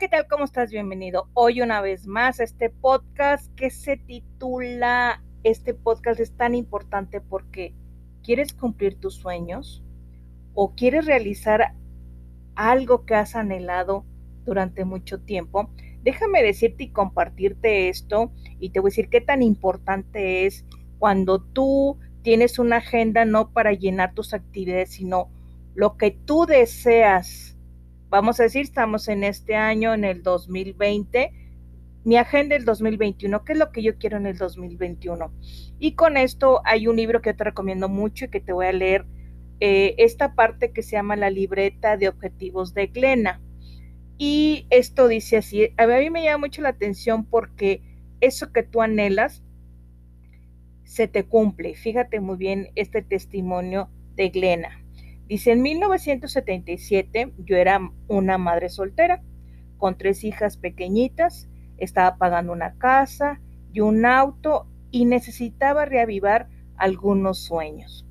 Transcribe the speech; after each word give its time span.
¿qué 0.00 0.08
tal? 0.08 0.26
¿Cómo 0.28 0.44
estás? 0.44 0.70
Bienvenido 0.70 1.28
hoy 1.34 1.60
una 1.60 1.82
vez 1.82 2.06
más 2.06 2.40
a 2.40 2.44
este 2.44 2.70
podcast 2.70 3.54
que 3.54 3.68
se 3.68 3.98
titula, 3.98 5.22
este 5.44 5.74
podcast 5.74 6.20
es 6.20 6.34
tan 6.34 6.54
importante 6.54 7.20
porque 7.20 7.74
quieres 8.22 8.54
cumplir 8.54 8.98
tus 8.98 9.16
sueños 9.16 9.84
o 10.54 10.74
quieres 10.74 11.04
realizar 11.04 11.74
algo 12.54 13.04
que 13.04 13.14
has 13.14 13.36
anhelado 13.36 14.06
durante 14.46 14.86
mucho 14.86 15.20
tiempo. 15.20 15.68
Déjame 16.02 16.42
decirte 16.42 16.84
y 16.84 16.92
compartirte 16.92 17.90
esto 17.90 18.32
y 18.58 18.70
te 18.70 18.80
voy 18.80 18.88
a 18.88 18.92
decir 18.92 19.10
qué 19.10 19.20
tan 19.20 19.42
importante 19.42 20.46
es 20.46 20.64
cuando 20.98 21.42
tú 21.42 21.98
tienes 22.22 22.58
una 22.58 22.76
agenda 22.76 23.26
no 23.26 23.52
para 23.52 23.74
llenar 23.74 24.14
tus 24.14 24.32
actividades, 24.32 24.92
sino 24.92 25.28
lo 25.74 25.98
que 25.98 26.10
tú 26.10 26.46
deseas. 26.46 27.58
Vamos 28.10 28.40
a 28.40 28.42
decir, 28.42 28.62
estamos 28.62 29.06
en 29.06 29.22
este 29.22 29.54
año, 29.54 29.94
en 29.94 30.04
el 30.04 30.24
2020, 30.24 31.32
mi 32.02 32.16
agenda 32.16 32.56
del 32.56 32.64
2021, 32.64 33.44
qué 33.44 33.52
es 33.52 33.58
lo 33.58 33.70
que 33.70 33.84
yo 33.84 33.98
quiero 33.98 34.16
en 34.16 34.26
el 34.26 34.36
2021. 34.36 35.32
Y 35.78 35.92
con 35.92 36.16
esto 36.16 36.60
hay 36.64 36.88
un 36.88 36.96
libro 36.96 37.22
que 37.22 37.34
te 37.34 37.44
recomiendo 37.44 37.88
mucho 37.88 38.24
y 38.24 38.28
que 38.28 38.40
te 38.40 38.52
voy 38.52 38.66
a 38.66 38.72
leer 38.72 39.06
eh, 39.60 39.94
esta 39.98 40.34
parte 40.34 40.72
que 40.72 40.82
se 40.82 40.96
llama 40.96 41.14
la 41.14 41.30
libreta 41.30 41.96
de 41.96 42.08
objetivos 42.08 42.74
de 42.74 42.88
Glena. 42.88 43.40
Y 44.18 44.66
esto 44.70 45.06
dice 45.06 45.36
así, 45.36 45.68
a 45.76 45.86
mí 45.86 46.10
me 46.10 46.24
llama 46.24 46.46
mucho 46.46 46.62
la 46.62 46.70
atención 46.70 47.24
porque 47.24 47.80
eso 48.20 48.50
que 48.52 48.64
tú 48.64 48.82
anhelas 48.82 49.44
se 50.82 51.06
te 51.06 51.26
cumple. 51.26 51.76
Fíjate 51.76 52.18
muy 52.18 52.36
bien 52.36 52.70
este 52.74 53.02
testimonio 53.02 53.88
de 54.16 54.30
Glena. 54.30 54.79
Dice, 55.30 55.52
en 55.52 55.62
1977 55.62 57.34
yo 57.38 57.56
era 57.56 57.92
una 58.08 58.36
madre 58.36 58.68
soltera 58.68 59.22
con 59.78 59.96
tres 59.96 60.24
hijas 60.24 60.56
pequeñitas, 60.56 61.48
estaba 61.78 62.16
pagando 62.16 62.52
una 62.52 62.74
casa 62.78 63.40
y 63.72 63.78
un 63.78 64.04
auto 64.06 64.66
y 64.90 65.04
necesitaba 65.04 65.84
reavivar 65.84 66.48
algunos 66.74 67.38
sueños. 67.44 68.04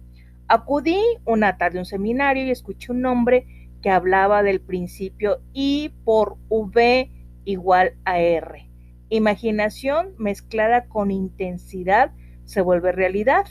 Acudí 0.48 0.98
una 1.26 1.58
tarde 1.58 1.80
a 1.80 1.82
un 1.82 1.86
seminario 1.86 2.46
y 2.46 2.52
escuché 2.52 2.94
un 2.94 3.02
nombre 3.02 3.46
que 3.82 3.90
hablaba 3.90 4.42
del 4.42 4.62
principio 4.62 5.42
I 5.52 5.94
por 6.06 6.38
V 6.48 7.12
igual 7.44 7.98
a 8.06 8.18
R. 8.20 8.72
Imaginación 9.10 10.14
mezclada 10.18 10.86
con 10.86 11.12
intensidad 11.12 12.14
se 12.46 12.62
vuelve 12.62 12.94
realidad. 12.94 13.46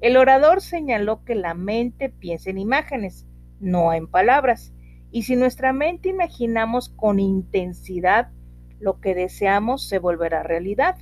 El 0.00 0.16
orador 0.16 0.60
señaló 0.60 1.24
que 1.24 1.34
la 1.34 1.54
mente 1.54 2.08
piensa 2.08 2.50
en 2.50 2.58
imágenes, 2.58 3.26
no 3.58 3.92
en 3.92 4.06
palabras. 4.06 4.72
Y 5.10 5.22
si 5.22 5.34
nuestra 5.34 5.72
mente 5.72 6.08
imaginamos 6.08 6.90
con 6.90 7.18
intensidad 7.18 8.30
lo 8.78 9.00
que 9.00 9.14
deseamos, 9.14 9.88
se 9.88 9.98
volverá 9.98 10.44
realidad. 10.44 10.96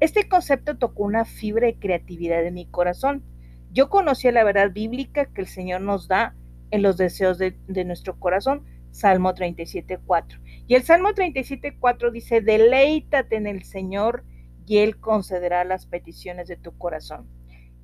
Este 0.00 0.26
concepto 0.28 0.78
tocó 0.78 1.02
una 1.02 1.26
fibra 1.26 1.66
de 1.66 1.78
creatividad 1.78 2.42
en 2.46 2.54
mi 2.54 2.66
corazón. 2.66 3.22
Yo 3.72 3.90
conocía 3.90 4.32
la 4.32 4.44
verdad 4.44 4.72
bíblica 4.72 5.26
que 5.26 5.42
el 5.42 5.46
Señor 5.46 5.82
nos 5.82 6.08
da 6.08 6.34
en 6.70 6.82
los 6.82 6.96
deseos 6.96 7.36
de, 7.36 7.54
nuestro 7.84 8.18
corazón. 8.18 8.64
Salmo 8.90 9.34
37.4. 9.34 10.40
Y 10.66 10.74
el 10.74 10.82
Salmo 10.82 11.10
37.4 11.10 12.10
dice, 12.10 12.40
deleítate 12.40 13.36
en 13.36 13.46
el 13.46 13.64
Señor 13.64 14.24
y 14.66 14.78
Él 14.78 14.98
concederá 14.98 15.64
las 15.64 15.86
peticiones 15.86 16.48
de 16.48 16.56
tu 16.56 16.76
corazón. 16.78 17.28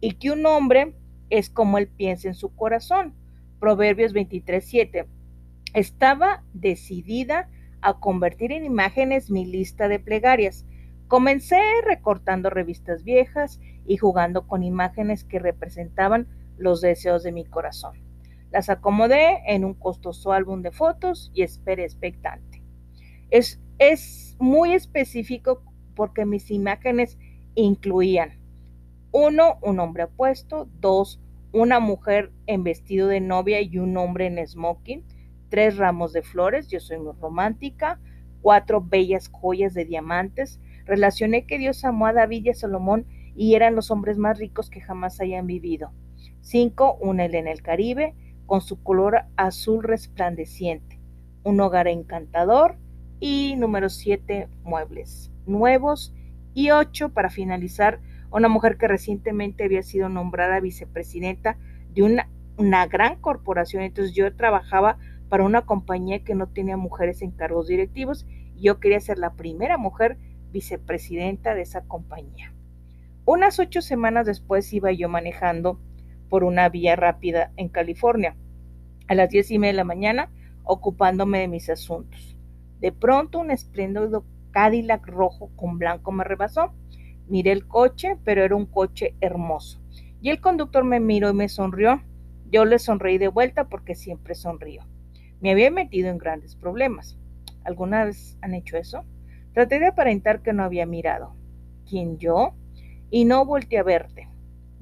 Y 0.01 0.13
que 0.13 0.31
un 0.31 0.45
hombre 0.47 0.95
es 1.31 1.51
como 1.51 1.79
Él 1.79 1.89
piensa 1.89 2.29
en 2.29 2.35
su 2.35 2.55
corazón. 2.55 3.15
Proverbios 3.61 4.13
23.7. 4.15 5.07
Estaba 5.75 6.45
decidida 6.53 7.49
a 7.81 7.99
convertir 7.99 8.53
en 8.53 8.65
imágenes 8.65 9.31
mi 9.31 9.45
lista 9.45 9.89
de 9.89 9.99
plegarias. 9.99 10.67
Comencé 11.09 11.61
recortando 11.85 12.51
revistas 12.51 13.05
viejas 13.05 13.61
y 13.87 13.97
jugando 13.97 14.47
con 14.47 14.63
imágenes 14.63 15.25
que 15.25 15.39
representaban 15.39 16.27
los 16.59 16.81
deseos 16.81 17.23
de 17.23 17.33
mi 17.33 17.45
corazón. 17.45 18.03
Las 18.51 18.71
acomodé 18.71 19.43
en 19.47 19.65
un 19.65 19.75
costoso 19.75 20.33
álbum 20.33 20.63
de 20.63 20.73
fotos 20.73 21.31
y 21.35 21.43
esperé 21.43 21.85
expectante. 21.85 22.63
Es, 23.31 23.61
es 23.79 24.37
muy 24.39 24.73
específico 24.73 25.63
porque 25.95 26.25
mis 26.27 26.51
imágenes 26.51 27.19
incluían 27.55 28.46
uno, 29.17 29.59
un 29.63 29.81
hombre 29.81 30.03
apuesto, 30.03 30.69
dos, 30.79 31.19
una 31.51 31.81
mujer 31.81 32.33
en 32.47 32.65
vestido 32.65 33.09
de 33.09 33.23
novia 33.23 33.63
y 33.63 33.79
un 33.79 33.97
hombre 33.97 34.27
en 34.27 34.47
smoking, 34.47 35.05
tres 35.49 35.79
ramos 35.79 36.13
de 36.13 36.21
flores, 36.21 36.69
yo 36.69 36.81
soy 36.81 36.99
muy 36.99 37.15
romántica, 37.19 37.99
cuatro 38.43 38.83
bellas 38.83 39.29
joyas 39.29 39.73
de 39.73 39.87
diamantes. 39.87 40.61
Relacioné 40.85 41.47
que 41.47 41.57
Dios 41.57 41.83
amó 41.87 42.05
a 42.05 42.13
David 42.13 42.45
y 42.45 42.51
a 42.51 42.55
Salomón 42.55 43.07
y 43.35 43.55
eran 43.55 43.75
los 43.75 43.91
hombres 43.91 44.19
más 44.19 44.39
ricos 44.39 44.69
que 44.69 44.83
jamás 44.83 45.19
hayan 45.19 45.47
vivido. 45.47 45.93
Cinco, 46.43 46.99
un 47.01 47.19
en 47.19 47.49
el 47.49 47.63
Caribe, 47.63 48.15
con 48.45 48.61
su 48.61 48.83
color 48.83 49.23
azul 49.37 49.83
resplandeciente, 49.83 51.01
un 51.43 51.59
hogar 51.61 51.89
encantador 51.89 52.77
y 53.19 53.55
número 53.57 53.89
siete, 53.89 54.49
muebles 54.63 55.33
nuevos 55.47 56.13
y 56.53 56.71
ocho, 56.71 57.15
para 57.15 57.31
finalizar, 57.31 58.01
una 58.37 58.49
mujer 58.49 58.77
que 58.77 58.89
recientemente 58.89 59.65
había 59.65 59.83
sido 59.83 60.09
nombrada 60.09 60.61
vicepresidenta 60.61 61.57
de 61.95 62.03
una, 62.03 62.29
una 62.59 62.87
gran 62.87 63.17
corporación. 63.17 63.83
Entonces 63.83 64.15
yo 64.15 64.35
trabajaba 64.37 64.99
para 65.29 65.45
una 65.45 65.63
compañía 65.63 66.23
que 66.23 66.35
no 66.35 66.49
tenía 66.49 66.77
mujeres 66.77 67.23
en 67.23 67.31
cargos 67.31 67.69
directivos 67.69 68.27
y 68.55 68.63
yo 68.63 68.79
quería 68.79 69.01
ser 69.01 69.19
la 69.19 69.35
primera 69.35 69.79
mujer 69.79 70.19
vicepresidenta 70.53 71.55
de 71.55 71.63
esa 71.63 71.83
compañía. 71.83 72.53
Unas 73.25 73.59
ocho 73.59 73.83
semanas 73.83 74.27
después 74.27 74.73
iba 74.73 74.93
yo 74.93 75.09
manejando 75.09 75.81
por 76.29 76.45
una 76.45 76.69
vía 76.69 76.95
rápida 76.95 77.53
en 77.57 77.69
California, 77.69 78.37
a 79.09 79.15
las 79.15 79.31
diez 79.31 79.51
y 79.51 79.59
media 79.59 79.73
de 79.73 79.77
la 79.79 79.85
mañana, 79.85 80.31
ocupándome 80.63 81.41
de 81.41 81.49
mis 81.49 81.71
asuntos. 81.71 82.37
De 82.81 82.93
pronto 82.93 83.39
un 83.39 83.51
espléndido 83.51 84.25
Cadillac 84.51 85.07
rojo 85.07 85.51
con 85.57 85.79
blanco 85.79 86.13
me 86.13 86.25
rebasó. 86.25 86.73
Miré 87.29 87.53
el 87.53 87.67
coche, 87.67 88.17
pero 88.25 88.45
era 88.45 88.55
un 88.55 88.67
coche 88.67 89.15
hermoso. 89.21 89.81
Y 90.21 90.31
el 90.31 90.41
conductor 90.41 90.85
me 90.85 91.01
miró 91.01 91.31
y 91.31 91.35
me 91.35 91.49
sonrió. 91.49 92.03
Yo 92.51 92.65
le 92.65 92.79
sonreí 92.79 93.19
de 93.19 93.29
vuelta 93.29 93.69
porque 93.69 93.95
siempre 93.95 94.35
sonrío. 94.35 94.85
Me 95.41 95.51
había 95.51 95.71
metido 95.71 96.09
en 96.09 96.19
grandes 96.19 96.57
problemas. 96.57 97.19
¿Alguna 97.65 98.05
vez 98.05 98.39
han 98.41 98.55
hecho 98.55 98.77
eso? 98.77 99.05
Traté 99.53 99.79
de 99.81 99.89
aparentar 99.89 100.43
que 100.43 100.53
no 100.53 100.63
había 100.63 100.87
mirado. 100.87 101.35
¿Quién 101.89 102.19
yo? 102.19 102.55
Y 103.11 103.25
no 103.25 103.45
volteé 103.45 103.79
a 103.79 103.83
verte. 103.83 104.29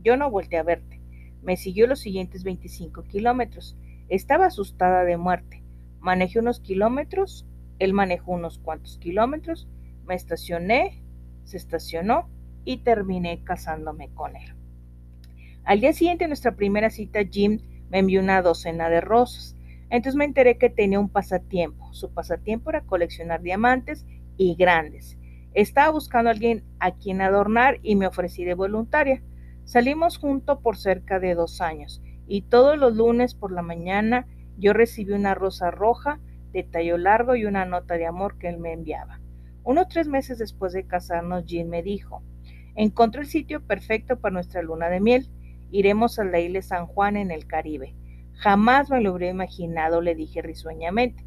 Yo 0.02 0.16
no 0.16 0.30
volteé 0.30 0.58
a 0.58 0.62
verte. 0.62 1.00
Me 1.42 1.56
siguió 1.56 1.86
los 1.86 2.00
siguientes 2.00 2.44
25 2.44 3.04
kilómetros. 3.04 3.76
Estaba 4.08 4.46
asustada 4.46 5.04
de 5.04 5.16
muerte. 5.16 5.62
Manejé 6.00 6.38
unos 6.38 6.60
kilómetros, 6.60 7.46
él 7.78 7.92
manejó 7.94 8.32
unos 8.32 8.58
cuantos 8.58 8.98
kilómetros, 8.98 9.68
me 10.04 10.14
estacioné, 10.14 11.02
se 11.44 11.56
estacionó 11.56 12.28
y 12.64 12.78
terminé 12.78 13.42
casándome 13.44 14.10
con 14.14 14.36
él. 14.36 14.54
Al 15.64 15.80
día 15.80 15.92
siguiente, 15.92 16.26
nuestra 16.28 16.56
primera 16.56 16.90
cita, 16.90 17.20
Jim 17.24 17.60
me 17.90 18.00
envió 18.00 18.20
una 18.20 18.42
docena 18.42 18.88
de 18.90 19.00
rosas. 19.00 19.56
Entonces 19.90 20.16
me 20.16 20.24
enteré 20.24 20.58
que 20.58 20.70
tenía 20.70 21.00
un 21.00 21.08
pasatiempo. 21.08 21.92
Su 21.92 22.12
pasatiempo 22.12 22.70
era 22.70 22.82
coleccionar 22.82 23.40
diamantes 23.40 24.04
y 24.36 24.56
grandes. 24.56 25.16
Estaba 25.54 25.90
buscando 25.90 26.28
a 26.28 26.32
alguien 26.32 26.64
a 26.80 26.92
quien 26.92 27.20
adornar 27.20 27.78
y 27.82 27.94
me 27.94 28.06
ofrecí 28.06 28.44
de 28.44 28.54
voluntaria. 28.54 29.22
Salimos 29.64 30.18
juntos 30.18 30.58
por 30.62 30.76
cerca 30.76 31.20
de 31.20 31.34
dos 31.34 31.60
años 31.60 32.02
y 32.26 32.42
todos 32.42 32.76
los 32.76 32.96
lunes 32.96 33.34
por 33.34 33.52
la 33.52 33.62
mañana 33.62 34.26
yo 34.58 34.72
recibí 34.72 35.12
una 35.12 35.34
rosa 35.34 35.70
roja 35.70 36.20
de 36.52 36.62
tallo 36.62 36.98
largo 36.98 37.36
y 37.36 37.44
una 37.44 37.64
nota 37.64 37.94
de 37.94 38.06
amor 38.06 38.38
que 38.38 38.48
él 38.48 38.58
me 38.58 38.72
enviaba. 38.72 39.20
Unos 39.64 39.88
tres 39.88 40.06
meses 40.06 40.38
después 40.38 40.74
de 40.74 40.86
casarnos, 40.86 41.44
Jim 41.46 41.68
me 41.68 41.82
dijo, 41.82 42.22
encontré 42.74 43.22
el 43.22 43.26
sitio 43.26 43.66
perfecto 43.66 44.20
para 44.20 44.34
nuestra 44.34 44.62
luna 44.62 44.90
de 44.90 45.00
miel. 45.00 45.30
Iremos 45.70 46.18
a 46.18 46.24
la 46.24 46.38
isla 46.38 46.60
San 46.60 46.86
Juan 46.86 47.16
en 47.16 47.30
el 47.30 47.46
Caribe. 47.46 47.96
Jamás 48.34 48.90
me 48.90 49.00
lo 49.00 49.14
hubiera 49.14 49.32
imaginado, 49.32 50.02
le 50.02 50.14
dije 50.14 50.42
risueñamente. 50.42 51.24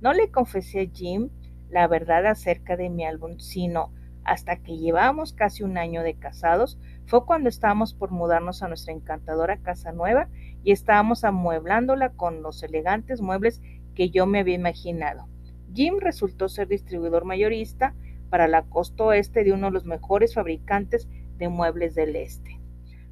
No 0.00 0.12
le 0.12 0.30
confesé 0.30 0.82
a 0.82 0.90
Jim 0.96 1.30
la 1.68 1.88
verdad 1.88 2.26
acerca 2.26 2.76
de 2.76 2.90
mi 2.90 3.04
álbum, 3.04 3.38
sino 3.38 3.92
hasta 4.22 4.56
que 4.56 4.76
llevábamos 4.76 5.32
casi 5.32 5.62
un 5.64 5.78
año 5.78 6.02
de 6.02 6.14
casados, 6.14 6.78
fue 7.06 7.24
cuando 7.24 7.48
estábamos 7.48 7.94
por 7.94 8.10
mudarnos 8.10 8.62
a 8.62 8.68
nuestra 8.68 8.92
encantadora 8.92 9.62
casa 9.62 9.92
nueva 9.92 10.28
y 10.62 10.72
estábamos 10.72 11.24
amueblándola 11.24 12.10
con 12.10 12.42
los 12.42 12.62
elegantes 12.62 13.20
muebles 13.20 13.60
que 13.94 14.10
yo 14.10 14.26
me 14.26 14.40
había 14.40 14.54
imaginado. 14.54 15.29
Jim 15.74 15.98
resultó 16.00 16.48
ser 16.48 16.68
distribuidor 16.68 17.24
mayorista 17.24 17.94
para 18.28 18.48
la 18.48 18.62
costa 18.62 19.04
oeste 19.04 19.44
de 19.44 19.52
uno 19.52 19.66
de 19.66 19.72
los 19.72 19.84
mejores 19.84 20.34
fabricantes 20.34 21.08
de 21.36 21.48
muebles 21.48 21.94
del 21.94 22.16
este. 22.16 22.60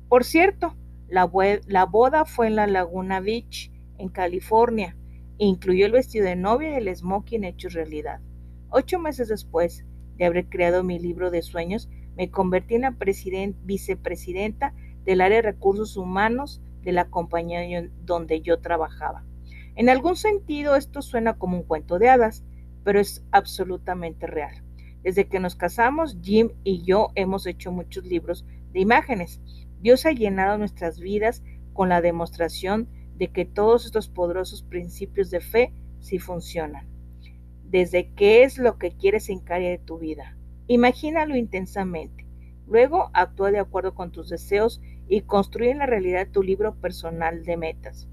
Por 0.09 0.25
cierto, 0.25 0.75
la, 1.09 1.25
boda 1.27 2.25
fue 2.25 2.47
en 2.47 2.57
la 2.57 2.67
Laguna 2.67 3.21
Beach, 3.21 3.73
en 3.99 4.09
California, 4.09 4.97
e 5.39 5.47
incluyó 5.47 5.87
el 5.87 5.93
vestido 5.93 6.27
de 6.27 6.37
novia 6.37 6.71
y 6.71 6.75
el 6.75 6.95
smoking 6.95 7.45
hecho 7.45 7.69
realidad. 7.69 8.21
Ocho 8.71 8.99
meses 8.99 9.29
después 9.29 9.85
de 10.17 10.25
haber 10.25 10.49
creado 10.49 10.85
mi 10.85 10.99
libro 10.99 11.31
de 11.31 11.43
sueños, 11.43 11.89
me 12.17 12.31
convertí 12.31 12.75
en 12.75 12.83
la 12.83 12.97
vicepresidenta 13.65 14.75
del 15.05 15.21
área 15.21 15.37
de 15.37 15.53
recursos 15.53 15.97
humanos 15.97 16.61
de 16.83 16.93
la 16.93 17.09
compañía 17.09 17.89
donde 18.05 18.41
yo 18.41 18.61
trabajaba. 18.61 19.25
En 19.75 19.89
algún 19.89 20.17
sentido 20.17 20.75
esto 20.75 21.03
suena 21.03 21.39
como 21.39 21.57
un 21.57 21.63
cuento 21.63 21.99
de 21.99 22.09
hadas, 22.09 22.45
pero 22.85 23.01
es 23.01 23.25
absolutamente 23.33 24.27
real. 24.27 24.65
Desde 25.03 25.29
que 25.29 25.41
nos 25.41 25.55
casamos, 25.55 26.19
Jim 26.23 26.51
y 26.65 26.83
yo 26.83 27.11
hemos 27.15 27.47
hecho 27.47 27.73
muchos 27.73 28.05
libros 28.05 28.45
de 28.73 28.81
imágenes. 28.81 29.41
Dios 29.81 30.07
ha 30.07 30.13
llenado 30.13 30.59
nuestras 30.59 30.99
vidas 30.99 31.43
con 31.73 31.89
la 31.89 32.01
demostración 32.01 32.89
de 33.17 33.29
que 33.29 33.45
todos 33.45 33.87
estos 33.87 34.09
poderosos 34.09 34.63
principios 34.63 35.31
de 35.31 35.41
fe 35.41 35.73
sí 36.01 36.19
funcionan. 36.19 36.89
Desde 37.65 38.13
qué 38.15 38.43
es 38.45 38.59
lo 38.59 38.79
que 38.79 38.93
quieres 38.93 39.29
en 39.29 39.41
cada 39.41 39.61
de 39.61 39.79
tu 39.79 39.99
vida. 39.99 40.37
Imagínalo 40.67 41.37
intensamente. 41.37 42.27
Luego 42.67 43.11
actúa 43.15 43.51
de 43.51 43.59
acuerdo 43.59 43.95
con 43.95 44.13
tus 44.13 44.29
deseos 44.29 44.81
y 45.09 45.23
construye 45.23 45.71
en 45.71 45.79
la 45.79 45.87
realidad 45.87 46.29
tu 46.31 46.43
libro 46.43 46.75
personal 46.77 47.45
de 47.45 47.57
metas. 47.57 48.09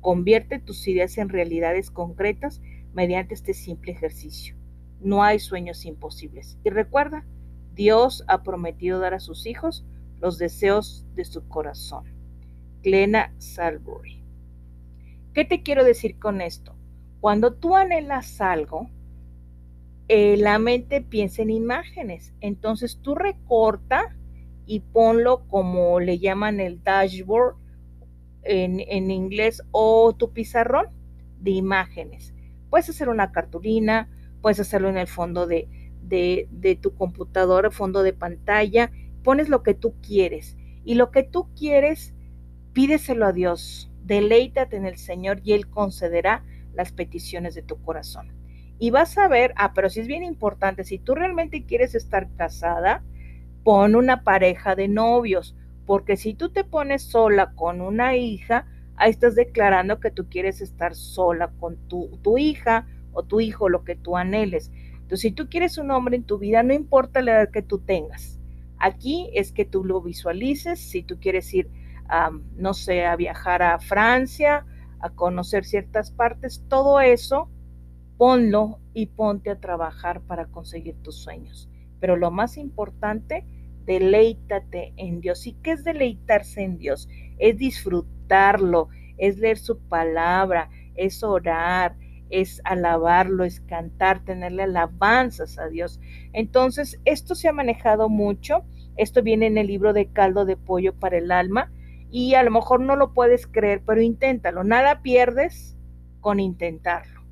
Convierte 0.00 0.58
tus 0.58 0.86
ideas 0.88 1.18
en 1.18 1.28
realidades 1.28 1.90
concretas 1.90 2.62
mediante 2.92 3.34
este 3.34 3.54
simple 3.54 3.92
ejercicio. 3.92 4.56
No 5.00 5.22
hay 5.22 5.38
sueños 5.38 5.84
imposibles. 5.84 6.58
Y 6.64 6.70
recuerda, 6.70 7.24
Dios 7.74 8.24
ha 8.26 8.42
prometido 8.42 8.98
dar 8.98 9.14
a 9.14 9.20
sus 9.20 9.46
hijos 9.46 9.84
los 10.20 10.38
deseos 10.38 11.06
de 11.14 11.24
su 11.24 11.46
corazón. 11.48 12.04
Glenna 12.82 13.32
Salbury. 13.38 14.22
¿Qué 15.32 15.44
te 15.44 15.62
quiero 15.62 15.84
decir 15.84 16.18
con 16.18 16.40
esto? 16.40 16.74
Cuando 17.20 17.54
tú 17.54 17.76
anhelas 17.76 18.40
algo, 18.40 18.88
eh, 20.08 20.36
la 20.38 20.58
mente 20.58 21.00
piensa 21.00 21.42
en 21.42 21.50
imágenes. 21.50 22.32
Entonces 22.40 22.98
tú 23.02 23.14
recorta 23.14 24.16
y 24.66 24.80
ponlo 24.80 25.46
como 25.48 26.00
le 26.00 26.18
llaman 26.18 26.60
el 26.60 26.82
dashboard 26.82 27.56
en, 28.42 28.80
en 28.80 29.10
inglés 29.10 29.62
o 29.70 30.14
tu 30.14 30.32
pizarrón 30.32 30.86
de 31.40 31.52
imágenes. 31.52 32.34
Puedes 32.70 32.88
hacer 32.88 33.08
una 33.08 33.32
cartulina, 33.32 34.08
puedes 34.40 34.60
hacerlo 34.60 34.88
en 34.88 34.98
el 34.98 35.06
fondo 35.06 35.46
de, 35.46 35.68
de, 36.02 36.48
de 36.50 36.76
tu 36.76 36.94
computadora, 36.94 37.70
fondo 37.70 38.02
de 38.02 38.12
pantalla, 38.12 38.90
pones 39.22 39.48
lo 39.48 39.62
que 39.62 39.74
tú 39.74 39.94
quieres 40.00 40.56
y 40.84 40.94
lo 40.94 41.10
que 41.10 41.22
tú 41.22 41.48
quieres, 41.54 42.14
pídeselo 42.72 43.26
a 43.26 43.32
Dios, 43.32 43.90
deleítate 44.04 44.76
en 44.76 44.86
el 44.86 44.96
Señor 44.96 45.40
y 45.44 45.52
Él 45.52 45.68
concederá 45.68 46.44
las 46.72 46.92
peticiones 46.92 47.54
de 47.54 47.62
tu 47.62 47.82
corazón. 47.82 48.32
Y 48.78 48.90
vas 48.90 49.18
a 49.18 49.28
ver, 49.28 49.52
ah, 49.56 49.72
pero 49.74 49.90
si 49.90 50.00
es 50.00 50.06
bien 50.06 50.22
importante, 50.22 50.84
si 50.84 50.98
tú 50.98 51.14
realmente 51.14 51.66
quieres 51.66 51.94
estar 51.94 52.28
casada, 52.36 53.02
pon 53.64 53.96
una 53.96 54.22
pareja 54.22 54.76
de 54.76 54.88
novios, 54.88 55.56
porque 55.84 56.16
si 56.16 56.34
tú 56.34 56.50
te 56.50 56.64
pones 56.64 57.02
sola 57.02 57.52
con 57.54 57.80
una 57.80 58.16
hija, 58.16 58.66
ahí 58.98 59.10
estás 59.10 59.34
declarando 59.34 60.00
que 60.00 60.10
tú 60.10 60.28
quieres 60.28 60.60
estar 60.60 60.94
sola 60.94 61.50
con 61.58 61.76
tu, 61.88 62.18
tu 62.22 62.38
hija 62.38 62.86
o 63.12 63.22
tu 63.22 63.40
hijo, 63.40 63.68
lo 63.68 63.84
que 63.84 63.96
tú 63.96 64.16
anheles. 64.16 64.70
Entonces, 64.94 65.20
si 65.20 65.30
tú 65.30 65.48
quieres 65.48 65.78
un 65.78 65.90
hombre 65.90 66.16
en 66.16 66.24
tu 66.24 66.38
vida, 66.38 66.62
no 66.62 66.74
importa 66.74 67.22
la 67.22 67.32
edad 67.32 67.50
que 67.50 67.62
tú 67.62 67.78
tengas. 67.78 68.38
Aquí 68.78 69.30
es 69.34 69.52
que 69.52 69.64
tú 69.64 69.84
lo 69.84 70.02
visualices, 70.02 70.78
si 70.78 71.02
tú 71.02 71.18
quieres 71.18 71.52
ir, 71.54 71.70
no 72.56 72.74
sé, 72.74 73.06
a 73.06 73.16
viajar 73.16 73.62
a 73.62 73.78
Francia, 73.78 74.66
a 75.00 75.10
conocer 75.10 75.64
ciertas 75.64 76.10
partes, 76.10 76.64
todo 76.68 77.00
eso, 77.00 77.50
ponlo 78.16 78.80
y 78.94 79.06
ponte 79.06 79.50
a 79.50 79.60
trabajar 79.60 80.20
para 80.20 80.46
conseguir 80.46 80.96
tus 81.02 81.16
sueños. 81.16 81.68
Pero 82.00 82.16
lo 82.16 82.30
más 82.30 82.56
importante, 82.56 83.46
deleítate 83.84 84.92
en 84.96 85.20
Dios. 85.20 85.46
¿Y 85.46 85.54
qué 85.54 85.72
es 85.72 85.84
deleitarse 85.84 86.62
en 86.62 86.78
Dios? 86.78 87.08
Es 87.38 87.56
disfrutarlo, 87.56 88.88
es 89.16 89.38
leer 89.38 89.58
su 89.58 89.78
palabra, 89.78 90.70
es 90.94 91.22
orar, 91.22 91.96
es 92.30 92.60
alabarlo, 92.64 93.44
es 93.44 93.60
cantar, 93.60 94.24
tenerle 94.24 94.64
alabanzas 94.64 95.58
a 95.58 95.68
Dios. 95.68 96.00
Entonces, 96.32 97.00
esto 97.04 97.34
se 97.34 97.48
ha 97.48 97.52
manejado 97.52 98.08
mucho. 98.08 98.64
Esto 98.96 99.22
viene 99.22 99.46
en 99.46 99.58
el 99.58 99.68
libro 99.68 99.92
de 99.92 100.12
caldo 100.12 100.44
de 100.44 100.56
pollo 100.56 100.94
para 100.94 101.18
el 101.18 101.30
alma 101.30 101.70
y 102.10 102.34
a 102.34 102.42
lo 102.42 102.50
mejor 102.50 102.80
no 102.80 102.96
lo 102.96 103.12
puedes 103.12 103.46
creer, 103.46 103.82
pero 103.84 104.00
inténtalo. 104.00 104.64
Nada 104.64 105.02
pierdes 105.02 105.76
con 106.20 106.40
intentarlo. 106.40 107.22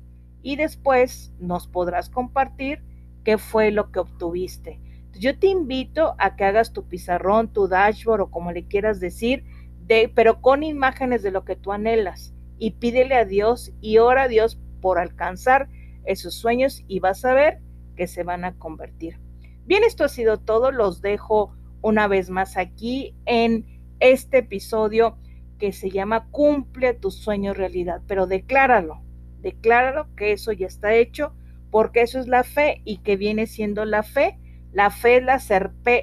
Y 0.41 0.55
después 0.55 1.33
nos 1.39 1.67
podrás 1.67 2.09
compartir 2.09 2.83
qué 3.23 3.37
fue 3.37 3.71
lo 3.71 3.91
que 3.91 3.99
obtuviste. 3.99 4.79
Yo 5.19 5.37
te 5.37 5.47
invito 5.47 6.15
a 6.19 6.35
que 6.35 6.45
hagas 6.45 6.73
tu 6.73 6.87
pizarrón, 6.87 7.51
tu 7.51 7.67
dashboard 7.67 8.21
o 8.21 8.31
como 8.31 8.51
le 8.51 8.67
quieras 8.67 8.99
decir, 8.99 9.43
pero 9.87 10.41
con 10.41 10.63
imágenes 10.63 11.23
de 11.23 11.31
lo 11.31 11.45
que 11.45 11.55
tú 11.55 11.71
anhelas. 11.71 12.33
Y 12.59 12.71
pídele 12.71 13.15
a 13.15 13.25
Dios 13.25 13.71
y 13.81 13.99
ora 13.99 14.23
a 14.23 14.27
Dios 14.27 14.59
por 14.81 14.99
alcanzar 14.99 15.69
esos 16.05 16.35
sueños 16.35 16.83
y 16.87 16.99
vas 16.99 17.23
a 17.25 17.33
ver 17.33 17.59
que 17.95 18.07
se 18.07 18.23
van 18.23 18.45
a 18.45 18.55
convertir. 18.55 19.19
Bien, 19.65 19.83
esto 19.83 20.05
ha 20.05 20.09
sido 20.09 20.39
todo. 20.39 20.71
Los 20.71 21.01
dejo 21.01 21.55
una 21.81 22.07
vez 22.07 22.29
más 22.29 22.57
aquí 22.57 23.15
en 23.25 23.65
este 23.99 24.39
episodio 24.39 25.17
que 25.57 25.71
se 25.71 25.89
llama 25.89 26.27
Cumple 26.31 26.93
tus 26.93 27.15
sueños 27.15 27.57
realidad, 27.57 28.01
pero 28.07 28.27
decláralo, 28.27 29.01
decláralo 29.39 30.13
que 30.15 30.31
eso 30.31 30.51
ya 30.51 30.67
está 30.67 30.93
hecho, 30.93 31.33
porque 31.71 32.01
eso 32.01 32.19
es 32.19 32.27
la 32.27 32.43
fe 32.43 32.81
y 32.85 32.99
que 32.99 33.17
viene 33.17 33.47
siendo 33.47 33.85
la 33.85 34.03
fe. 34.03 34.39
La 34.71 34.91
fe 34.91 35.17
es 35.17 35.23
la, 35.23 35.39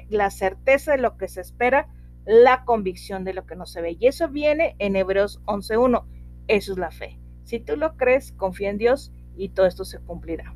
la 0.09 0.29
certeza 0.29 0.91
de 0.91 0.97
lo 0.97 1.17
que 1.17 1.27
se 1.27 1.41
espera, 1.41 1.87
la 2.25 2.65
convicción 2.65 3.23
de 3.23 3.33
lo 3.33 3.45
que 3.45 3.55
no 3.55 3.65
se 3.65 3.81
ve. 3.81 3.97
Y 3.99 4.07
eso 4.07 4.29
viene 4.29 4.75
en 4.79 4.95
Hebreos 4.95 5.41
11.1. 5.45 6.05
Eso 6.47 6.71
es 6.73 6.77
la 6.77 6.91
fe. 6.91 7.19
Si 7.43 7.59
tú 7.59 7.77
lo 7.77 7.95
crees, 7.95 8.31
confía 8.31 8.69
en 8.69 8.77
Dios 8.77 9.11
y 9.35 9.49
todo 9.49 9.65
esto 9.65 9.85
se 9.85 9.99
cumplirá. 9.99 10.55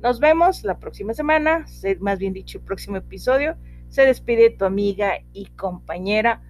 Nos 0.00 0.18
vemos 0.18 0.64
la 0.64 0.78
próxima 0.78 1.12
semana, 1.12 1.66
más 2.00 2.18
bien 2.18 2.32
dicho, 2.32 2.58
el 2.58 2.64
próximo 2.64 2.96
episodio. 2.96 3.56
Se 3.88 4.06
despide 4.06 4.50
tu 4.50 4.64
amiga 4.64 5.18
y 5.32 5.46
compañera 5.46 6.42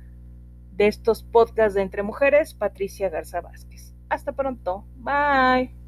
de 0.73 0.87
estos 0.87 1.25
podcasts 1.25 1.75
de 1.75 1.83
Entre 1.83 2.03
Mujeres, 2.03 2.55
Patricia 2.55 3.09
Garza 3.09 3.41
Vázquez. 3.41 3.95
Hasta 4.09 4.33
pronto. 4.33 4.85
Bye. 4.97 5.80